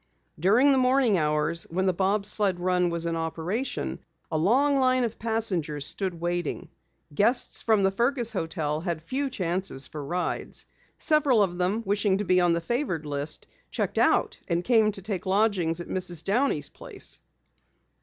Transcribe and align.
During 0.39 0.71
the 0.71 0.79
morning 0.79 1.15
hours 1.15 1.67
when 1.69 1.85
the 1.85 1.93
bob 1.93 2.25
sled 2.25 2.59
run 2.59 2.89
was 2.89 3.05
in 3.05 3.15
operation, 3.15 3.99
a 4.31 4.37
long 4.39 4.79
line 4.79 5.03
of 5.03 5.19
passengers 5.19 5.85
stood 5.85 6.19
waiting. 6.19 6.69
Guests 7.13 7.61
from 7.61 7.83
the 7.83 7.91
Fergus 7.91 8.31
hotel 8.31 8.81
had 8.81 9.03
few 9.03 9.29
chances 9.29 9.85
for 9.85 10.03
rides. 10.03 10.65
Several 10.97 11.43
of 11.43 11.59
them, 11.59 11.83
wishing 11.85 12.17
to 12.17 12.23
be 12.23 12.41
on 12.41 12.53
the 12.53 12.61
favored 12.61 13.05
list, 13.05 13.45
checked 13.69 13.99
out 13.99 14.39
and 14.47 14.63
came 14.63 14.91
to 14.91 15.03
take 15.03 15.27
lodging 15.27 15.69
at 15.69 15.87
Mrs. 15.87 16.23
Downey's 16.23 16.69
place. 16.69 17.21